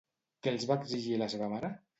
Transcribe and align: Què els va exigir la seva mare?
Què 0.47 0.53
els 0.53 0.65
va 0.71 0.79
exigir 0.81 1.21
la 1.23 1.31
seva 1.37 1.55
mare? 1.57 1.75